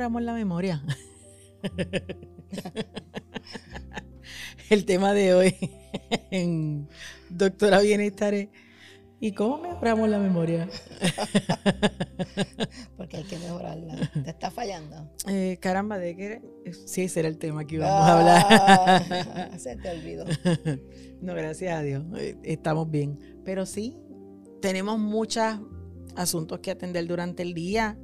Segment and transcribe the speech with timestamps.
[0.00, 0.82] mejoramos la memoria?
[4.70, 5.54] El tema de hoy
[6.30, 6.88] en
[7.28, 8.48] Doctora Bienestar es
[9.22, 10.66] ¿Y cómo mejoramos la memoria?
[12.96, 14.10] Porque hay que mejorarla.
[14.24, 15.12] ¿Te está fallando?
[15.28, 16.40] Eh, caramba, ¿de qué?
[16.86, 18.46] Sí, ese era el tema que íbamos a hablar.
[18.48, 20.24] Ah, se te olvidó.
[21.20, 22.02] no, gracias a Dios.
[22.16, 23.42] Eh, estamos bien.
[23.44, 23.98] Pero sí,
[24.62, 25.60] tenemos muchos
[26.16, 27.98] asuntos que atender durante el día.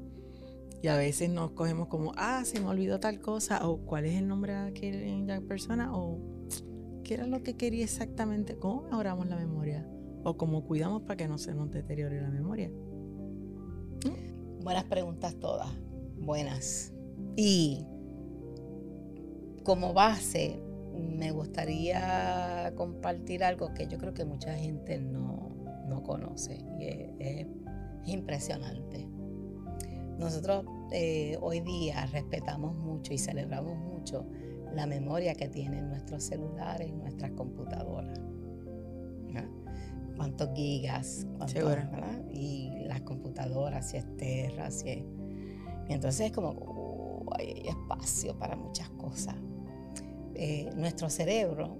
[0.82, 3.66] Y a veces nos cogemos como, ah, se me olvidó tal cosa.
[3.68, 5.96] O cuál es el nombre de aquella persona.
[5.96, 6.20] O
[7.02, 8.58] qué era lo que quería exactamente.
[8.58, 9.86] ¿Cómo mejoramos la memoria?
[10.28, 12.68] o cómo cuidamos para que no se nos deteriore la memoria?
[14.60, 15.68] Buenas preguntas todas,
[16.18, 16.92] buenas.
[17.36, 17.86] Y
[19.62, 20.60] como base,
[20.92, 25.54] me gustaría compartir algo que yo creo que mucha gente no,
[26.02, 26.86] conoce y
[27.20, 27.46] es,
[28.04, 29.08] impresionante.
[30.18, 34.26] Nosotros eh, hoy día respetamos mucho y celebramos mucho
[34.72, 38.18] la memoria que tienen nuestros celulares y nuestras computadoras
[40.16, 41.26] cuántos gigas,
[42.32, 45.04] Y las computadoras, si es Terra, si es...
[45.88, 49.36] Y entonces es como, uh, hay espacio para muchas cosas.
[50.34, 51.78] Eh, nuestro cerebro,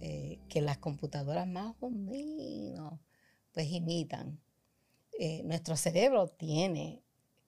[0.00, 3.00] eh, que las computadoras más o menos
[3.52, 4.40] pues imitan,
[5.18, 7.03] eh, nuestro cerebro tiene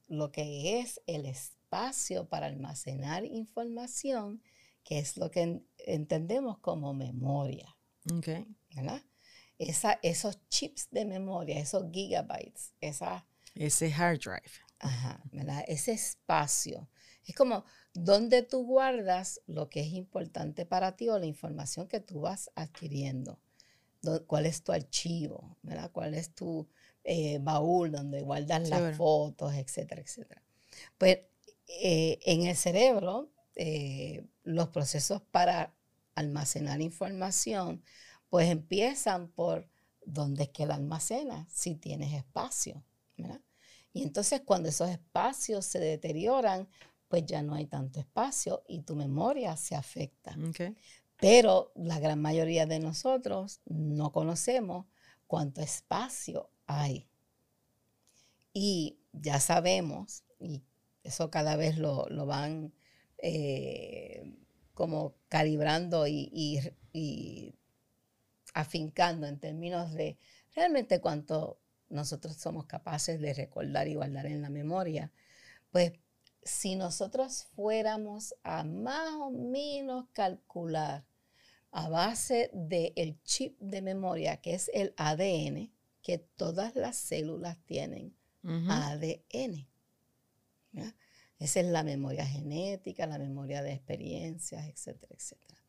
[0.08, 4.42] lo que es el espacio para almacenar información,
[4.84, 7.76] que es lo que entendemos como memoria.
[8.18, 8.46] Okay.
[8.74, 9.02] ¿verdad?
[9.58, 14.52] esa, esos chips de memoria, esos gigabytes, esa, ese hard drive.
[14.78, 15.64] Ajá, ¿verdad?
[15.66, 16.88] Ese espacio.
[17.24, 17.64] Es como
[17.94, 22.50] donde tú guardas lo que es importante para ti o la información que tú vas
[22.54, 23.40] adquiriendo.
[24.26, 25.56] ¿Cuál es tu archivo?
[25.62, 25.90] ¿verdad?
[25.90, 26.68] ¿Cuál es tu
[27.08, 30.42] eh, baúl donde guardas las fotos, etcétera, etcétera?
[30.98, 31.20] Pues
[31.68, 35.72] eh, en el cerebro, eh, los procesos para
[36.16, 37.84] almacenar información
[38.28, 39.70] pues empiezan por
[40.04, 42.84] dónde es que la almacena, si tienes espacio.
[43.92, 46.68] Y entonces cuando esos espacios se deterioran,
[47.06, 50.36] pues ya no hay tanto espacio y tu memoria se afecta.
[51.20, 54.86] Pero la gran mayoría de nosotros no conocemos
[55.28, 57.08] cuánto espacio hay.
[58.52, 60.62] Y ya sabemos, y
[61.02, 62.72] eso cada vez lo, van
[63.18, 64.34] eh,
[64.74, 66.60] como calibrando y
[68.54, 70.18] afincando en términos de
[70.54, 75.12] realmente cuánto nosotros somos capaces de recordar y guardar en la memoria,
[75.70, 75.92] pues
[76.42, 81.04] si nosotros fuéramos a más o menos calcular
[81.70, 85.70] a base del chip de memoria, que es el ADN,
[86.06, 89.66] que todas las células tienen ADN.
[91.40, 95.60] Esa es la memoria genética, la memoria de experiencias, etcétera, etcétera.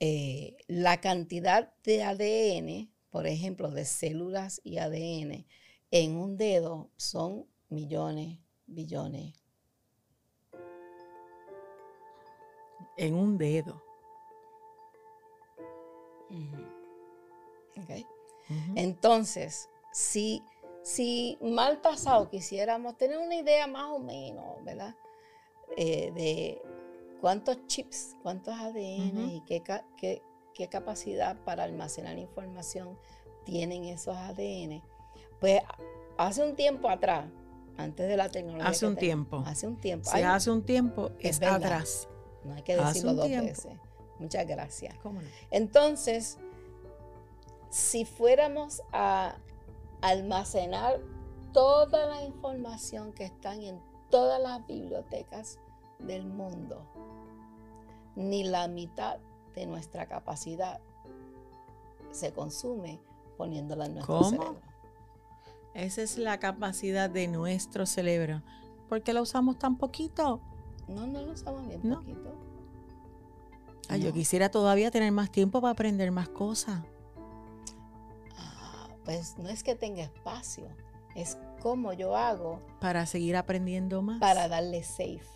[0.00, 5.46] Eh, la cantidad de ADN, por ejemplo, de células y ADN
[5.90, 9.34] en un dedo son millones, billones.
[12.96, 13.82] En un dedo.
[18.74, 20.42] Entonces, si,
[20.82, 24.94] si mal pasado quisiéramos tener una idea más o menos, ¿verdad?
[25.76, 26.62] Eh, de
[27.20, 29.62] cuántos chips, cuántos ADN y qué,
[29.96, 32.98] qué, capacidad para almacenar información
[33.44, 34.82] tienen esos ADN.
[35.40, 35.62] Pues
[36.16, 37.26] hace un tiempo atrás,
[37.76, 38.68] antes de la tecnología.
[38.68, 39.42] Hace un tiempo.
[39.46, 40.10] Hace un tiempo.
[40.10, 42.08] Si hace un tiempo, es, atrás.
[42.44, 43.72] No hay que decirlo dos veces.
[44.18, 44.94] Muchas gracias.
[45.50, 46.38] Entonces,
[47.74, 49.34] si fuéramos a
[50.00, 51.00] almacenar
[51.52, 53.80] toda la información que están en
[54.10, 55.58] todas las bibliotecas
[55.98, 56.86] del mundo,
[58.14, 59.18] ni la mitad
[59.56, 60.80] de nuestra capacidad
[62.12, 63.00] se consume
[63.36, 64.60] poniéndola en nuestro cerebro.
[65.74, 68.40] Esa es la capacidad de nuestro cerebro.
[68.88, 70.40] ¿Por qué la usamos tan poquito?
[70.86, 72.36] No, no la usamos bien poquito.
[73.98, 76.84] Yo quisiera todavía tener más tiempo para aprender más cosas.
[79.04, 80.68] Pues no es que tenga espacio,
[81.14, 82.62] es como yo hago.
[82.80, 84.18] Para seguir aprendiendo más.
[84.20, 85.34] Para darle safe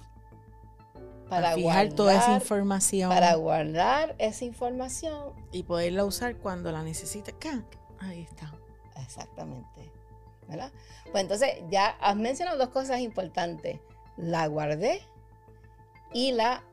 [1.29, 3.11] para, fijar toda esa información.
[3.11, 5.33] Para guardar esa información.
[5.53, 7.35] Y poderla usar cuando la necesite.
[8.01, 8.53] Ahí está.
[9.03, 9.93] Exactamente.
[10.49, 10.73] ¿Verdad?
[11.11, 13.81] Pues entonces ya has mencionado dos cosas importantes.
[14.17, 15.03] La guardé
[16.13, 16.65] y la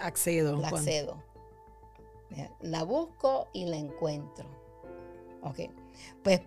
[0.00, 0.56] accedo.
[0.56, 1.22] La accedo.
[2.60, 4.48] La busco y la encuentro.
[5.42, 5.58] Ok.
[6.22, 6.40] Pues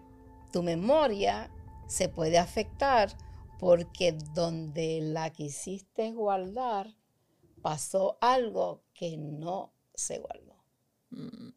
[0.52, 1.50] tu memoria
[1.88, 3.16] se puede afectar
[3.60, 6.96] porque donde la quisiste guardar,
[7.62, 10.64] pasó algo que no se guardó.
[11.12, 11.50] Mm,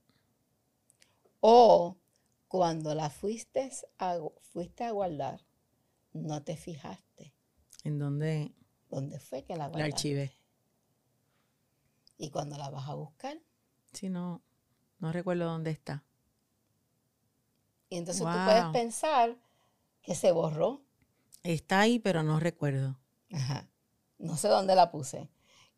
[1.40, 1.96] O
[2.48, 4.18] cuando la fuiste a,
[4.52, 5.44] fuiste a guardar,
[6.12, 7.34] no te fijaste
[7.84, 8.54] ¿En dónde
[8.88, 9.94] dónde fue que la la guardaste.
[9.94, 10.32] archivé?
[12.18, 13.38] Y cuando la vas a buscar,
[13.92, 14.42] Sí, no,
[14.98, 16.04] no recuerdo dónde está.
[17.88, 19.36] Y entonces tú puedes pensar
[20.02, 20.82] que se borró.
[21.42, 22.98] Está ahí, pero no recuerdo.
[23.32, 23.68] Ajá.
[24.18, 25.28] No sé dónde la puse.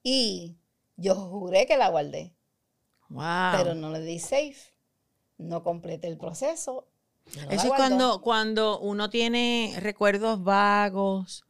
[0.02, 0.56] Y
[0.96, 2.34] yo juré que la guardé,
[3.08, 3.52] Wow.
[3.56, 4.74] pero no le di safe.
[5.36, 6.88] No completé el proceso.
[7.36, 11.44] no Eso es cuando, cuando uno tiene recuerdos vagos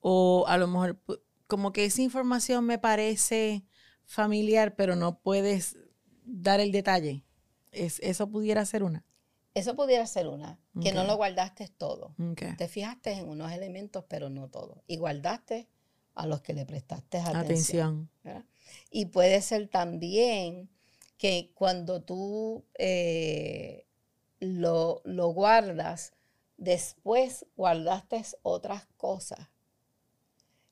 [0.00, 1.00] o a lo mejor
[1.46, 3.64] como que esa información me parece
[4.06, 5.76] familiar, pero no puedes
[6.24, 7.24] dar el detalle.
[7.72, 9.04] Es, eso pudiera ser una.
[9.54, 12.14] Eso pudiera ser una, que no lo guardaste todo.
[12.58, 14.82] Te fijaste en unos elementos, pero no todo.
[14.88, 15.68] Y guardaste
[16.14, 18.10] a los que le prestaste atención.
[18.24, 18.48] Atención.
[18.90, 20.70] Y puede ser también
[21.18, 23.86] que cuando tú eh,
[24.40, 26.14] lo, lo guardas,
[26.56, 29.48] después guardaste otras cosas.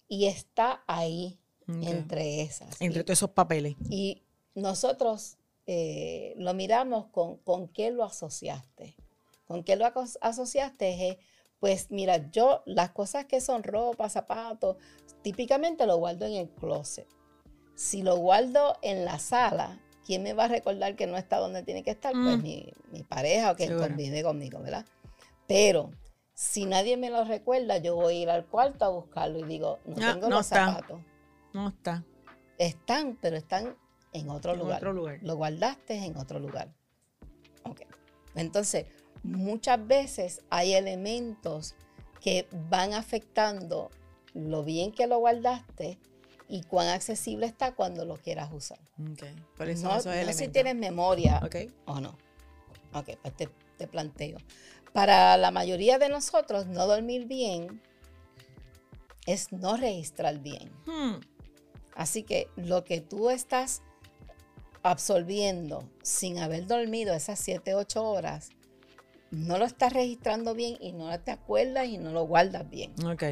[0.08, 1.38] Y está ahí
[1.68, 2.80] entre esas.
[2.80, 3.76] Entre todos esos papeles.
[3.88, 4.24] y
[4.54, 8.96] nosotros eh, lo miramos con, con qué lo asociaste.
[9.46, 9.86] ¿Con qué lo
[10.20, 11.08] asociaste?
[11.08, 11.16] Es,
[11.60, 14.76] pues mira, yo las cosas que son ropa, zapatos,
[15.22, 17.06] típicamente lo guardo en el closet.
[17.74, 21.62] Si lo guardo en la sala, ¿quién me va a recordar que no está donde
[21.62, 22.12] tiene que estar?
[22.12, 22.42] Pues Mm.
[22.42, 23.88] mi, mi pareja o que Seguro.
[23.88, 24.86] convive conmigo, ¿verdad?
[25.46, 25.90] Pero
[26.34, 29.78] si nadie me lo recuerda, yo voy a ir al cuarto a buscarlo y digo,
[29.84, 30.66] no Ah, tengo no los está.
[30.66, 31.00] zapatos.
[31.52, 32.04] No está.
[32.58, 33.76] Están, pero están
[34.12, 34.76] en otro En lugar.
[34.78, 35.18] otro lugar.
[35.22, 36.72] Lo guardaste en otro lugar.
[37.64, 37.82] Ok.
[38.34, 38.86] Entonces,
[39.22, 41.74] muchas veces hay elementos
[42.20, 43.90] que van afectando
[44.34, 45.98] lo bien que lo guardaste
[46.48, 48.78] y cuán accesible está cuando lo quieras usar.
[49.12, 49.24] Ok.
[49.56, 51.56] Por eso no esos no si tienes memoria Ok.
[51.86, 52.16] o no.
[52.94, 53.48] Ok, pues te,
[53.78, 54.38] te planteo.
[54.92, 57.80] Para la mayoría de nosotros, no dormir bien
[59.26, 60.70] es no registrar bien.
[60.86, 61.20] Hmm.
[61.94, 63.82] Así que lo que tú estás
[64.82, 68.50] absorbiendo sin haber dormido esas 7, 8 horas,
[69.30, 72.92] no lo estás registrando bien y no te acuerdas y no lo guardas bien.
[73.06, 73.22] Ok.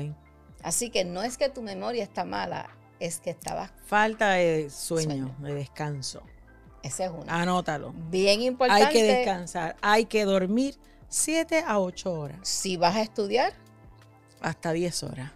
[0.63, 5.09] Así que no es que tu memoria está mala, es que estabas, Falta de sueño,
[5.29, 5.37] Sueño.
[5.41, 6.23] de descanso.
[6.83, 7.41] esa es una.
[7.43, 7.93] Anótalo.
[8.11, 8.85] Bien importante.
[8.85, 9.77] Hay que descansar.
[9.83, 10.77] Hay que dormir
[11.09, 12.39] 7 a 8 horas.
[12.49, 13.53] Si vas a estudiar
[14.41, 15.33] Hasta 10 horas.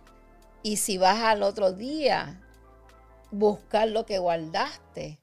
[0.63, 2.41] y si vas al otro día,
[3.31, 5.19] buscar lo que guardaste.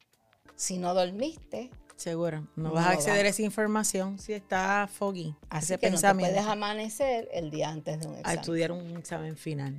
[0.61, 2.41] Si no dormiste, Seguro.
[2.55, 5.35] No, No vas a acceder a esa información si está foggy.
[5.49, 8.39] así ese que no te puedes amanecer el día antes de un a examen.
[8.39, 9.75] estudiar un examen final.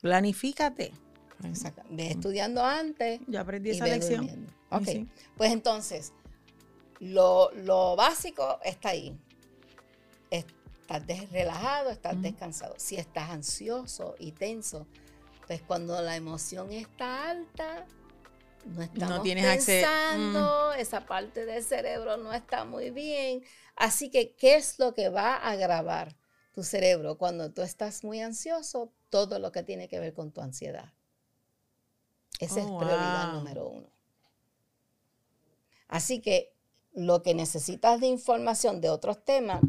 [0.00, 0.92] Planifícate.
[1.44, 1.82] Exacto.
[1.90, 4.26] Ve estudiando antes Ya aprendí y esa lección.
[4.26, 4.52] durmiendo.
[4.70, 5.08] Ok, sí.
[5.36, 6.12] pues entonces,
[7.00, 9.16] lo, lo básico está ahí.
[10.30, 12.74] Estás relajado, estás descansado.
[12.78, 14.86] Si estás ansioso y tenso,
[15.46, 17.86] pues cuando la emoción está alta,
[18.66, 23.42] no estamos tienes pensando, esa parte del cerebro no está muy bien.
[23.76, 26.16] Así que, ¿qué es lo que va a grabar
[26.52, 28.92] tu cerebro cuando tú estás muy ansioso?
[29.10, 30.92] Todo lo que tiene que ver con tu ansiedad.
[32.40, 33.38] Esa es Oh, prioridad wow.
[33.40, 33.88] número uno.
[35.88, 36.52] Así que
[36.92, 39.60] lo que necesitas de información de otros temas,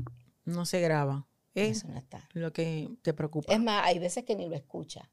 [0.46, 1.28] No se graba.
[1.54, 2.28] Es eso no está.
[2.34, 3.52] lo que te preocupa.
[3.54, 5.08] Es más, hay veces que ni lo escuchas,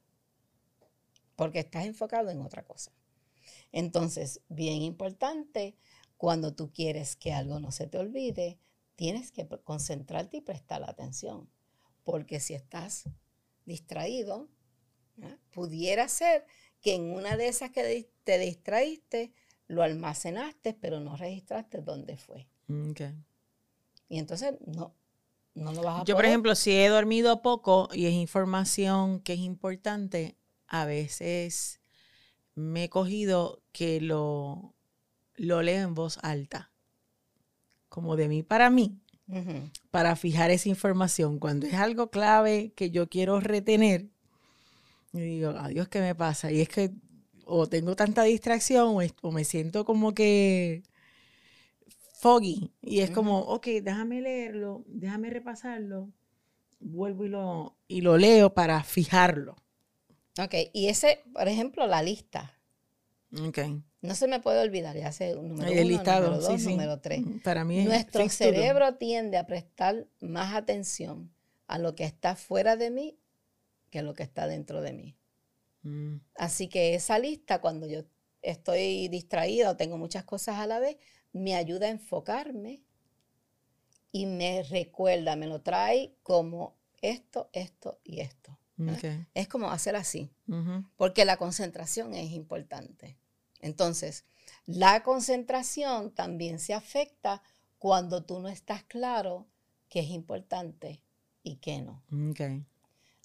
[1.35, 2.91] porque estás enfocado en otra cosa.
[3.73, 5.75] Entonces, bien importante,
[6.15, 8.59] cuando tú quieres que algo no se te olvide,
[8.95, 11.49] tienes que concentrarte y prestar atención,
[12.05, 13.09] porque si estás
[13.65, 14.47] distraído,
[15.51, 16.45] pudiera ser
[16.81, 19.33] que en una de esas que te distraíste,
[19.67, 22.47] lo almacenaste, pero no registraste dónde fue.
[22.69, 23.01] Ok.
[24.07, 24.93] Y entonces no,
[25.55, 29.33] no lo vas a Yo, por ejemplo, si he dormido poco y es información que
[29.33, 30.37] es importante,
[30.67, 31.79] a veces
[32.55, 34.73] me he cogido que lo,
[35.35, 36.71] lo leo en voz alta.
[37.89, 38.99] Como de mí para mí,
[39.91, 41.39] para fijar esa información.
[41.39, 44.09] Cuando es algo clave que yo quiero retener,
[45.13, 46.51] y digo, adiós, ¿qué me pasa?
[46.51, 46.91] Y es que
[47.45, 50.83] o tengo tanta distracción o, es- o me siento como que
[52.19, 52.71] foggy.
[52.81, 56.09] Y es como, ok, déjame leerlo, déjame repasarlo,
[56.79, 59.55] vuelvo y lo, y lo leo para fijarlo.
[60.39, 62.57] Ok, y ese, por ejemplo, la lista.
[63.47, 63.59] Ok.
[64.01, 66.69] No se me puede olvidar, ya sé, número Ahí uno, el listado, número dos, sí,
[66.69, 67.21] número tres.
[67.43, 71.33] Para mí es Nuestro cerebro tiende a prestar más atención
[71.67, 73.17] a lo que está fuera de mí
[73.89, 75.15] que lo que está dentro de mí.
[75.83, 76.15] Mm.
[76.35, 78.03] Así que esa lista, cuando yo
[78.41, 80.97] estoy distraída o tengo muchas cosas a la vez,
[81.31, 82.81] me ayuda a enfocarme
[84.11, 88.57] y me recuerda, me lo trae como esto, esto y esto.
[89.33, 90.83] Es como hacer así, Ujú.
[90.97, 93.17] porque la concentración es importante.
[93.59, 94.25] Entonces,
[94.65, 97.41] la concentración también se afecta
[97.77, 99.47] cuando tú no estás claro
[99.89, 101.01] qué es importante
[101.43, 102.03] y qué no.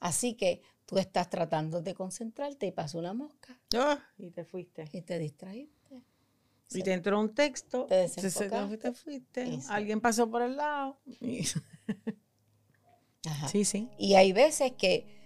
[0.00, 4.88] Así que tú estás tratando de concentrarte y pasa una mosca Ah, y te fuiste.
[4.92, 6.02] y te distraíste.
[6.70, 7.86] Y te entró un texto.
[7.86, 8.76] Te se- se- desenfocaste.
[8.78, 9.46] te fuiste.
[9.46, 9.66] Y sí.
[9.70, 11.00] Alguien pasó por el lado.
[11.06, 11.44] y-
[13.26, 13.48] Ajá.
[13.48, 13.88] Sí, sí.
[13.98, 15.17] Y hay veces que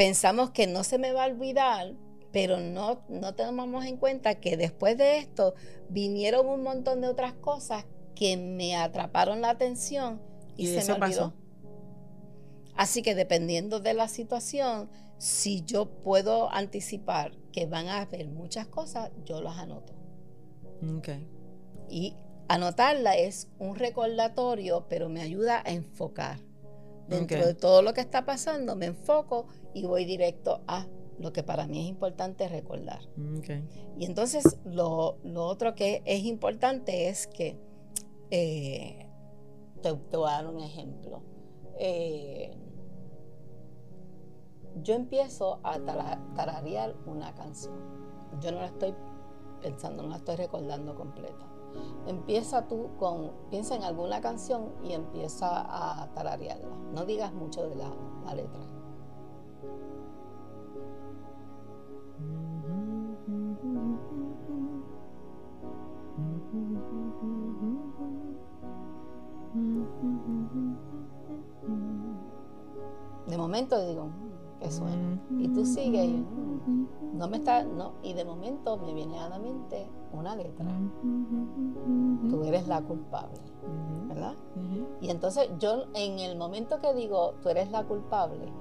[0.00, 1.92] pensamos que no se me va a olvidar,
[2.32, 5.52] pero no, no tomamos en cuenta que después de esto
[5.90, 10.22] vinieron un montón de otras cosas que me atraparon la atención
[10.56, 11.34] y, Y se eso me olvidó.
[11.34, 11.34] pasó.
[12.76, 14.88] Así que dependiendo de la situación,
[15.18, 19.92] si yo puedo anticipar que van a haber muchas cosas, yo las anoto.
[20.96, 21.10] Ok.
[21.90, 22.16] Y
[22.48, 26.40] anotarla es un recordatorio, pero me ayuda a enfocar.
[27.10, 30.86] Dentro de todo lo que está pasando, me enfoco y voy directo a
[31.18, 33.00] lo que para mí es importante recordar.
[33.98, 37.58] Y entonces lo, lo otro que es importante es que,
[38.30, 39.06] eh,
[39.82, 41.22] te, te voy a dar un ejemplo.
[41.78, 42.56] Eh,
[44.82, 47.74] yo empiezo a tara- tararear una canción.
[48.40, 48.94] Yo no la estoy
[49.60, 51.46] pensando, no la estoy recordando completa.
[52.06, 56.68] Empieza tú con, piensa en alguna canción y empieza a tararearla.
[56.94, 58.60] No digas mucho de la, letra.
[73.26, 74.08] De momento digo,
[74.60, 75.20] "Mm, ¿qué suena?
[75.38, 76.88] Y tú sigues y "Mm,
[77.18, 80.66] no me está, no, y de momento me viene a la mente una letra.
[82.28, 83.38] Tú eres la culpable,
[84.08, 84.34] ¿verdad?
[85.00, 88.52] Y entonces yo en el momento que digo, tú eres la culpable,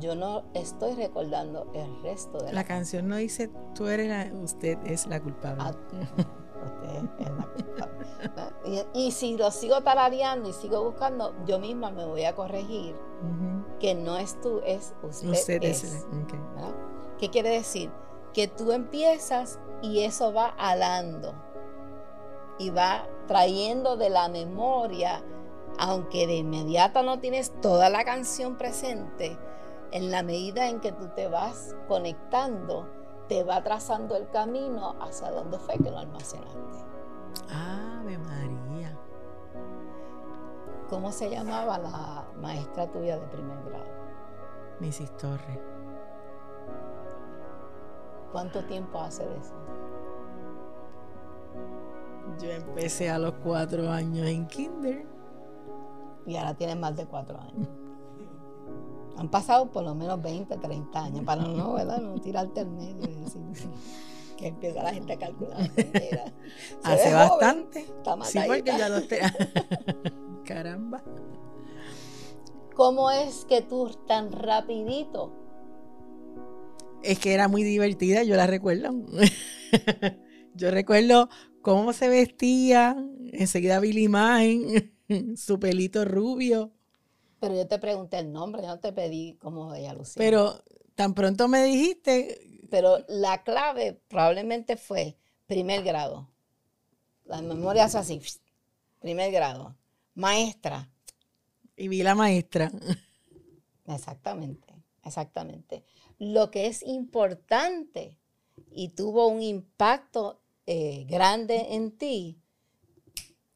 [0.00, 4.36] yo no estoy recordando el resto de la, La canción no dice tú eres la,
[4.40, 5.62] usted es la culpable.
[5.62, 5.74] Ah,
[8.64, 12.94] Y, y si lo sigo tarareando y sigo buscando, yo misma me voy a corregir
[13.78, 16.06] que no es tú, es usted, Usted es.
[17.18, 17.90] ¿Qué quiere decir?
[18.32, 21.34] Que tú empiezas y eso va alando
[22.58, 25.22] y va trayendo de la memoria,
[25.78, 29.38] aunque de inmediato no tienes toda la canción presente,
[29.90, 32.88] en la medida en que tú te vas conectando,
[33.32, 36.84] te va trazando el camino hacia donde fue que lo almacenaste.
[37.48, 38.94] Ave María.
[40.90, 43.86] ¿Cómo se llamaba la maestra tuya de primer grado?
[44.80, 45.16] Mrs.
[45.16, 45.58] Torres.
[48.32, 49.54] ¿Cuánto tiempo hace de eso?
[52.38, 55.06] Yo empecé a los cuatro años en kinder.
[56.26, 57.66] Y ahora tienes más de cuatro años.
[59.32, 61.98] Pasado por lo menos 20, 30 años para no, ¿verdad?
[62.00, 63.42] No tirarte al medio y decir
[64.36, 65.68] que empieza la gente a calcular.
[65.76, 66.32] Mira,
[66.84, 67.84] Hace bastante.
[67.86, 68.78] joven, está Sí, porque matadita.
[68.78, 69.20] ya los te...
[70.44, 71.02] Caramba.
[72.76, 75.32] ¿Cómo es que tú tan rapidito?
[77.02, 78.90] Es que era muy divertida, yo la recuerdo.
[80.54, 81.28] yo recuerdo
[81.60, 82.96] cómo se vestía.
[83.32, 84.92] Enseguida vi la imagen,
[85.36, 86.72] su pelito rubio.
[87.42, 90.20] Pero yo te pregunté el nombre, yo no te pedí cómo ella lucía.
[90.20, 90.62] Pero
[90.94, 92.38] tan pronto me dijiste,
[92.70, 95.16] Pero la clave probablemente fue
[95.48, 96.28] primer grado.
[97.24, 98.20] La memoria hace así,
[99.00, 99.74] primer grado.
[100.14, 100.88] Maestra,
[101.76, 102.70] y vi la maestra.
[103.88, 104.72] Exactamente,
[105.04, 105.84] exactamente.
[106.20, 108.18] Lo que es importante
[108.70, 112.38] y tuvo un impacto eh, grande en ti,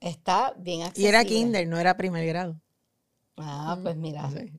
[0.00, 1.08] está bien Y accesible.
[1.08, 2.60] era kinder, no era primer grado.
[3.36, 4.30] Ah, pues mira.
[4.30, 4.52] Sí.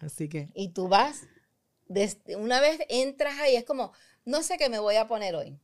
[0.00, 1.22] Así que, Y tú vas,
[1.86, 3.92] desde- una vez entras ahí, es como,
[4.24, 5.58] no sé qué me voy a poner hoy.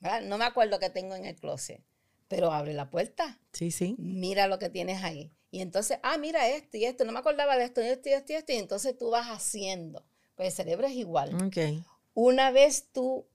[0.00, 0.22] ¿verdad?
[0.22, 1.82] No me acuerdo qué tengo en el closet,
[2.28, 3.38] pero abre la puerta.
[3.52, 3.96] sí, sí.
[3.98, 5.30] mira lo que tienes ahí.
[5.50, 8.12] Y entonces, ah, mira esto y esto, no me acordaba de esto, y esto y
[8.12, 10.04] esto y esto, y entonces tú vas haciendo.
[10.36, 11.34] Pues el cerebro es igual.
[11.42, 11.84] Ok.
[12.14, 13.26] Una vez tú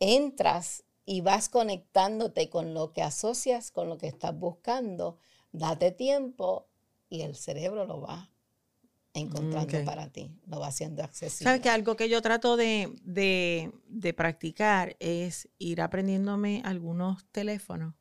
[0.00, 5.18] entras y vas conectándote con lo que asocias, con lo que estás buscando,
[5.52, 6.66] date tiempo
[7.14, 8.28] y el cerebro lo va
[9.14, 11.44] encontrando para ti, lo va haciendo accesible.
[11.44, 17.94] ¿Sabes que algo que yo trato de, de- de practicar es ir aprendiéndome algunos teléfonos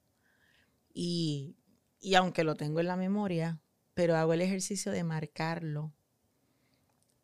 [0.94, 1.56] y,
[2.00, 3.60] y aunque lo tengo en la memoria,
[3.94, 5.94] pero hago el ejercicio de marcarlo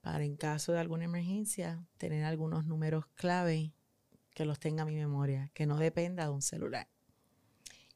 [0.01, 3.73] para en caso de alguna emergencia tener algunos números clave
[4.33, 6.87] que los tenga en mi memoria, que no dependa de un celular.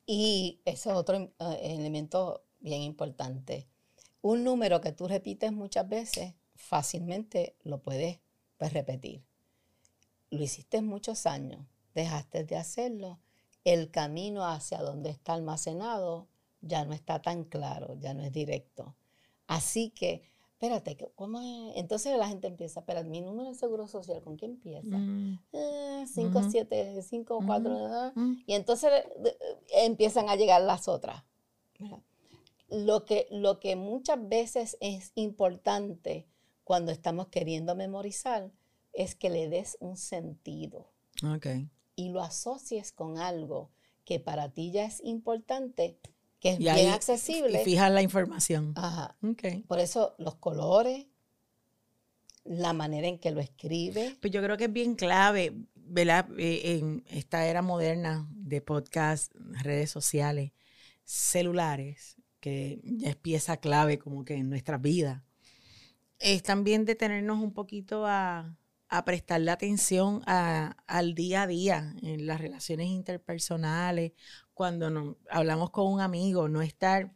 [0.05, 1.31] Y ese es otro eh,
[1.61, 3.67] elemento bien importante.
[4.23, 8.19] Un número que tú repites muchas veces, fácilmente lo puedes
[8.57, 9.21] pues, repetir.
[10.29, 11.59] Lo hiciste muchos años,
[11.93, 13.19] dejaste de hacerlo,
[13.65, 16.29] el camino hacia donde está almacenado
[16.61, 18.95] ya no está tan claro, ya no es directo.
[19.45, 21.75] Así que, espérate, ¿cómo es?
[21.75, 24.97] Entonces la gente empieza, espérate, mi número de seguro social, ¿con qué empieza?
[25.51, 28.13] 5, 7, 5, 4,
[28.47, 28.89] y entonces
[29.75, 31.23] empiezan a llegar las otras.
[32.69, 36.27] Lo que, lo que muchas veces es importante
[36.63, 38.51] cuando estamos queriendo memorizar
[38.93, 40.91] es que le des un sentido.
[41.95, 43.71] Y lo asocies con algo
[44.05, 45.97] que para ti ya es importante,
[46.39, 47.61] que es bien accesible.
[47.61, 48.73] Y fijas la información.
[48.75, 49.15] Ajá.
[49.67, 51.07] Por eso los colores,
[52.43, 54.17] la manera en que lo escribe.
[54.19, 56.27] Pues yo creo que es bien clave, ¿verdad?
[56.37, 60.51] Eh, en esta era moderna de podcast, redes sociales,
[61.05, 65.23] celulares, que ya es pieza clave como que en nuestra vida,
[66.19, 68.57] es también detenernos un poquito a,
[68.89, 74.11] a prestarle atención al día a día en las relaciones interpersonales,
[74.53, 77.13] cuando nos, hablamos con un amigo, no estar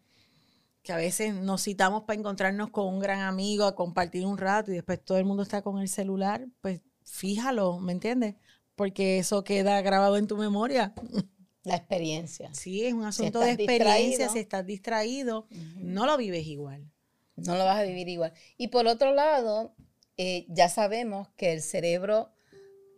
[0.81, 4.71] que a veces nos citamos para encontrarnos con un gran amigo, a compartir un rato
[4.71, 8.35] y después todo el mundo está con el celular, pues fíjalo, ¿me entiendes?
[8.75, 10.93] Porque eso queda grabado en tu memoria.
[11.67, 12.53] La experiencia.
[12.53, 16.89] Sí, es un asunto de experiencia, si estás distraído, no lo vives igual.
[17.35, 18.33] No lo vas a vivir igual.
[18.57, 19.75] Y por otro lado,
[20.17, 22.31] eh, ya sabemos que el cerebro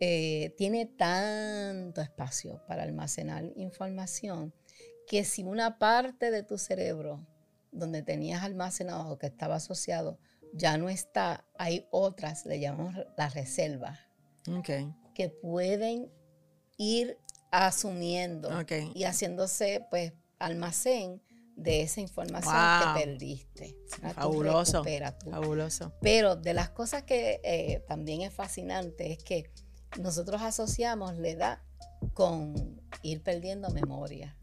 [0.00, 4.54] eh, tiene tanto espacio para almacenar información
[5.06, 7.26] que si una parte de tu cerebro
[7.72, 10.18] donde tenías almacenado o que estaba asociado
[10.54, 13.98] ya no está, hay otras, le llamamos las reservas,
[15.14, 16.10] que pueden
[16.76, 17.18] ir
[17.50, 18.50] asumiendo
[18.94, 21.22] y haciéndose pues almacén
[21.56, 23.76] de esa información que perdiste.
[24.14, 24.82] Fabuloso.
[25.30, 25.92] Fabuloso.
[26.00, 29.50] Pero de las cosas que eh, también es fascinante es que
[29.98, 31.58] nosotros asociamos la edad
[32.14, 34.36] con ir perdiendo memoria.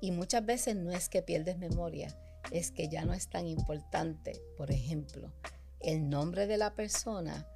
[0.00, 2.16] Y muchas veces no es que pierdes memoria,
[2.50, 5.32] es que ya no es tan importante, por ejemplo,
[5.80, 7.46] el nombre de la persona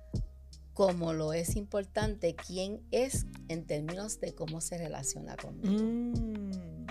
[0.76, 5.82] como lo es importante quién es en términos de cómo se relaciona conmigo.
[5.82, 6.86] Mm.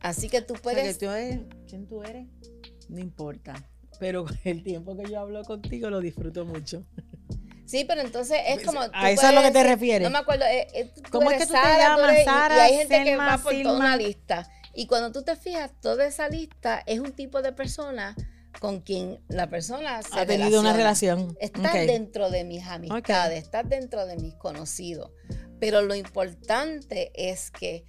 [0.00, 0.98] Así que tú puedes...
[0.98, 2.26] ¿Quién tú eres?
[2.90, 3.54] No importa.
[3.98, 6.84] Pero el tiempo que yo hablo contigo lo disfruto mucho.
[7.64, 8.80] Sí, pero entonces es pues, como.
[8.92, 10.02] A eso es lo que te refieres.
[10.02, 10.44] No me acuerdo.
[10.44, 12.56] Eh, eh, ¿Cómo es que tú te llamas, Sara?
[12.56, 14.46] Y, hay gente que va por toda una lista.
[14.74, 18.14] Y cuando tú te fijas, toda esa lista es un tipo de persona
[18.62, 21.36] con quien la persona se ha tenido una relación.
[21.40, 25.10] Está dentro de mis amistades, está dentro de mis conocidos.
[25.58, 27.84] Pero lo importante es que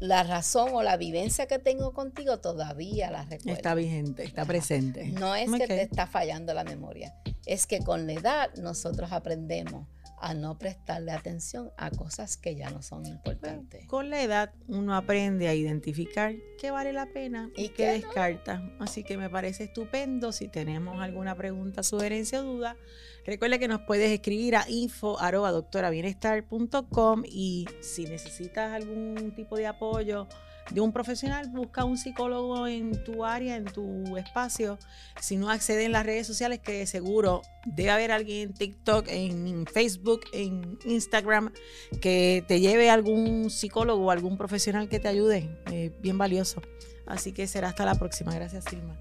[0.00, 3.52] la razón o la vivencia que tengo contigo todavía la recuerdo.
[3.52, 5.04] Está vigente, está presente.
[5.08, 9.88] No es que te está fallando la memoria, es que con la edad nosotros aprendemos
[10.24, 13.86] a no prestarle atención a cosas que ya no son importantes.
[13.88, 18.62] con la edad uno aprende a identificar qué vale la pena y, qué, descarta.
[18.80, 20.32] Así que me parece estupendo.
[20.32, 22.74] Si tenemos alguna pregunta, sugerencia o duda,
[23.26, 25.18] recuerde que nos puedes escribir a info
[27.26, 30.26] y si necesitas algún tipo de apoyo,
[30.70, 34.78] de un profesional, busca un psicólogo en tu área, en tu espacio.
[35.20, 39.66] Si no accede en las redes sociales, que seguro debe haber alguien en TikTok, en
[39.66, 41.52] Facebook, en Instagram,
[42.00, 45.48] que te lleve algún psicólogo o algún profesional que te ayude.
[46.00, 46.62] bien valioso.
[47.06, 48.34] Así que será hasta la próxima.
[48.34, 48.98] Gracias, Silma.